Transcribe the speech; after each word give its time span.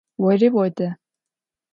Ори 0.27 0.47
одэ. 0.63 0.87